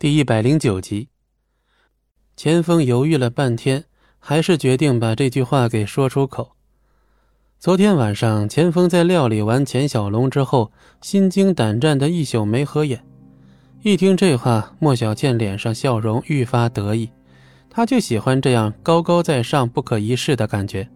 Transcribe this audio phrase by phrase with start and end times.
[0.00, 1.08] 第一百零九集，
[2.36, 3.84] 钱锋犹豫了半天，
[4.20, 6.52] 还是决定把这句话给说出口。
[7.58, 10.70] 昨天晚上，钱锋在料理完钱小龙之后，
[11.02, 13.04] 心惊胆战的一宿没合眼。
[13.82, 17.10] 一听这话，莫小倩脸上笑容愈发得意，
[17.68, 20.88] 她就喜欢这样高高在上、不可一世的感觉。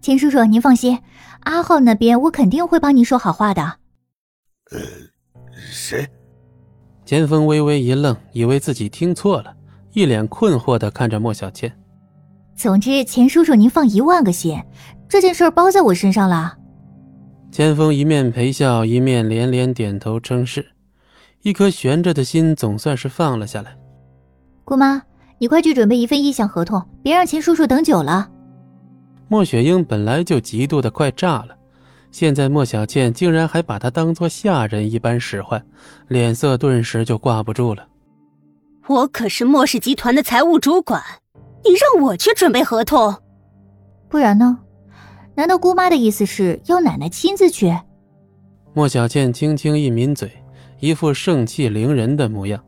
[0.00, 0.98] 钱叔叔，您放心，
[1.40, 3.62] 阿浩那边我肯定会帮您说好话的。
[4.70, 4.80] 呃，
[5.54, 6.08] 谁？
[7.06, 9.54] 钱锋微微一愣，以为自己听错了，
[9.92, 11.72] 一脸困惑的看着莫小倩。
[12.56, 14.60] 总之，钱叔叔您放一万个心，
[15.08, 16.58] 这件事包在我身上了。
[17.52, 20.66] 钱锋一面陪笑，一面连连点头称是，
[21.42, 23.76] 一颗悬着的心总算是放了下来。
[24.64, 25.00] 姑妈，
[25.38, 28.28] 你快去准备一份意向合同，别让钱叔叔等久了。
[29.28, 31.56] 莫雪英本来就嫉妒的快炸了。
[32.16, 35.62] 现在莫小倩竟然还把他当做下人一般使唤，
[36.08, 37.86] 脸色顿时就挂不住了。
[38.86, 41.02] 我可是莫氏集团的财务主管，
[41.62, 43.14] 你让我去准备合同，
[44.08, 44.58] 不然呢？
[45.34, 47.78] 难道姑妈的意思是要奶奶亲自去？
[48.72, 50.32] 莫小倩轻轻一抿嘴，
[50.80, 52.64] 一副盛气凌人的模样，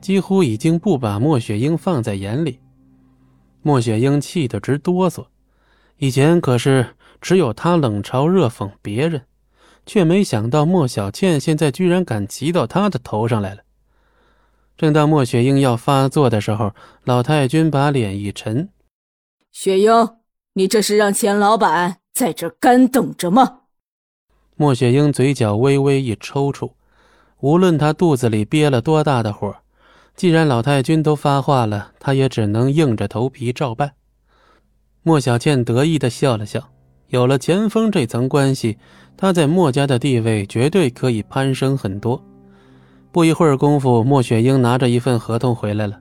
[0.00, 2.58] 几乎已经不把莫雪英放在眼里。
[3.60, 5.26] 莫雪英气得直哆嗦，
[5.98, 6.86] 以前可是。
[7.20, 9.22] 只有他冷嘲热讽别人，
[9.84, 13.62] 却没想到莫小倩现在居然敢骑到他的头上来了。
[14.76, 18.68] 正当莫雪英要发作的时候，老太君把脸一沉
[19.50, 19.90] ：“雪英，
[20.52, 23.60] 你这是让钱老板在这干等着吗？”
[24.54, 26.72] 莫雪英嘴角微微一抽搐，
[27.40, 29.56] 无论她肚子里憋了多大的火，
[30.14, 33.92] 既然老太君都发话了，她也只能硬着头皮照办。
[35.02, 36.70] 莫小倩得意的笑了笑。
[37.08, 38.76] 有了钱枫这层关系，
[39.16, 42.22] 他在墨家的地位绝对可以攀升很多。
[43.12, 45.98] 不一会儿功夫，莫雪英拿着一份合同回来了。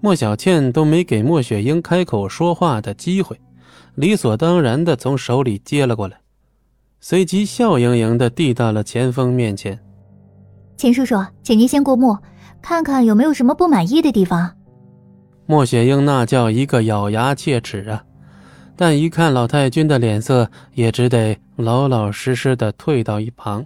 [0.00, 3.40] 莫小倩都没给莫雪英开口说话的机会，
[3.94, 6.18] 理所当然的从手里接了过来，
[7.00, 9.78] 随即笑盈盈的递到了钱枫面前
[10.76, 12.16] ：“钱叔叔，请您先过目，
[12.60, 14.52] 看看有没有什么不满意的地方。”
[15.46, 18.04] 莫雪英那叫一个咬牙切齿啊！
[18.76, 23.64] 但一看老太君的脸色，也只得老老实实的退到一旁。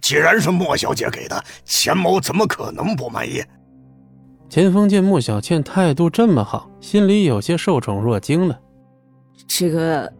[0.00, 3.42] 既然是莫小姐给的，钱某怎么可能不满意？
[4.48, 8.58] 钱枫见莫小倩态度这么好，心里有些受宠若惊了。
[9.48, 10.12] 这个，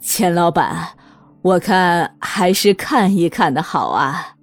[0.00, 0.88] 钱老板，
[1.42, 4.34] 我看还是看一看的好啊。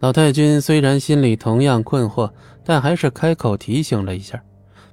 [0.00, 2.30] 老太君虽然心里同样困惑，
[2.64, 4.42] 但还是开口提醒了一下。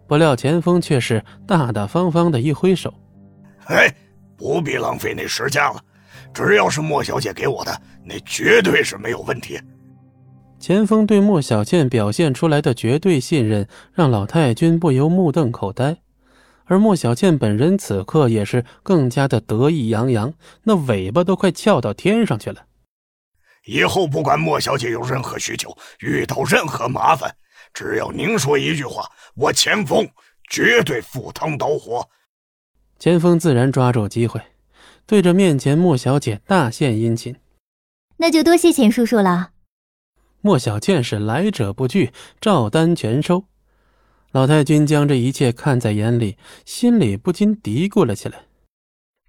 [0.08, 2.94] 不料钱锋却是大大方方的一挥手
[3.68, 3.94] ：“哎，
[4.38, 5.82] 不必浪费那时间了，
[6.34, 9.60] 只要是莫小姐给我的，那绝对是没有问题。”
[10.60, 15.98] 钱锋对莫小倩表现出来的绝对信任，让老太君不由目瞪口呆，
[16.66, 20.34] 而莫小倩本人此刻也是更加的得意洋洋，
[20.64, 22.66] 那尾巴都快翘到天上去了。
[23.66, 27.36] 以后不管莫小姐有任何需求，遇到任何麻烦。
[27.76, 30.10] 只要您说一句话，我钱锋
[30.50, 32.10] 绝对赴汤蹈火。
[32.98, 34.42] 钱锋自然抓住机会，
[35.06, 37.36] 对着面前莫小姐大献殷勤。
[38.18, 39.52] 那就多谢钱叔叔了。
[40.40, 43.44] 莫小倩是来者不拒，照单全收。
[44.32, 48.46] 老太君将这一切看在眼里，心里不禁嘀咕了起来：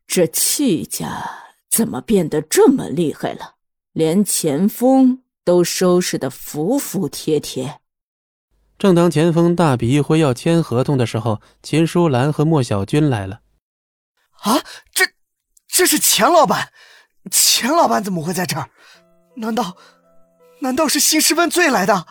[0.07, 1.29] 这戚家
[1.69, 3.57] 怎么变得这么厉害了？
[3.93, 7.81] 连钱锋都收拾的服服帖帖。
[8.79, 13.41] 正当钱锋大笔一挥要签合同的时候，秦淑兰和莫小军来了。
[14.41, 14.61] 啊，
[14.93, 15.05] 这，
[15.67, 16.69] 这是钱老板，
[17.31, 18.69] 钱老板怎么会在这儿？
[19.37, 19.77] 难道，
[20.61, 22.07] 难道是兴师问罪来的？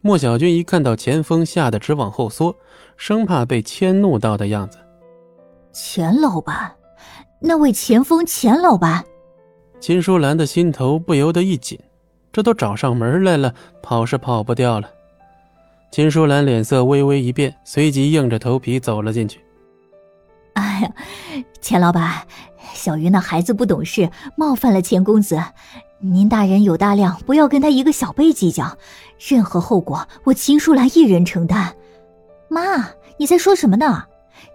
[0.00, 2.56] 莫小军一看到钱锋，吓得直往后缩，
[2.96, 4.78] 生怕被迁怒到的样子。
[5.72, 6.76] 钱老板，
[7.40, 9.04] 那位钱锋，钱老板。
[9.80, 11.78] 秦淑兰的心头不由得一紧，
[12.32, 13.52] 这都找上门来了，
[13.82, 14.88] 跑是跑不掉了。
[15.94, 19.38] 秦淑兰脸色微微一变，随即硬着头皮走了进去。
[20.54, 20.92] 哎呀，
[21.60, 22.26] 钱老板，
[22.72, 25.40] 小鱼那孩子不懂事，冒犯了钱公子，
[26.00, 28.76] 您大人有大量，不要跟他一个小辈计较，
[29.20, 31.72] 任何后果我秦淑兰一人承担。
[32.48, 34.04] 妈，你在说什么呢？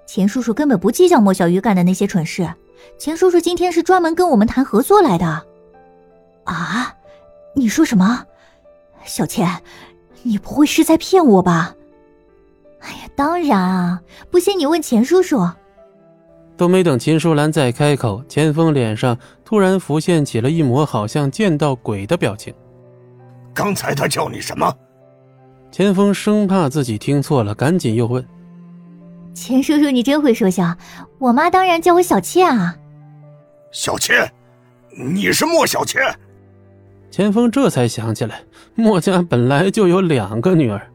[0.05, 2.53] 钱叔叔根本不计较莫小鱼干的那些蠢事，
[2.97, 5.25] 钱叔叔今天是专门跟我们谈合作来的。
[6.43, 6.93] 啊，
[7.55, 8.25] 你说什么？
[9.05, 9.49] 小钱。
[10.23, 11.75] 你不会是在骗我吧？
[12.81, 14.01] 哎呀，当然啊！
[14.31, 15.45] 不信你问钱叔叔。
[16.55, 22.53] 都没等秦淑兰再开口，钱锋脸上突然浮现起了一抹好像见到鬼的表情。
[23.53, 24.73] 刚才他叫你什么？
[25.71, 28.25] 钱锋生怕自己听错了，赶紧又问
[29.33, 30.75] ：“钱叔叔，你真会说笑，
[31.17, 32.75] 我妈当然叫我小倩啊。”
[33.71, 34.29] 小倩，
[34.97, 35.99] 你是莫小妾？
[37.11, 38.43] 钱枫这才想起来，
[38.75, 40.91] 墨家本来就有两个女儿。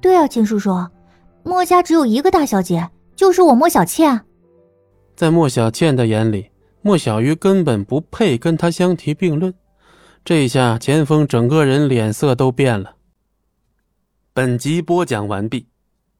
[0.00, 0.74] 对啊，秦叔叔，
[1.42, 4.20] 墨家只有一个大小姐，就是我莫小倩。
[5.14, 6.50] 在莫小倩的眼里，
[6.80, 9.52] 莫小鱼根本不配跟她相提并论。
[10.24, 12.94] 这下钱枫整个人脸色都变了。
[14.32, 15.66] 本集播讲完毕，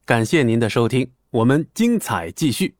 [0.05, 2.75] 感谢您的收听，我们精彩继续。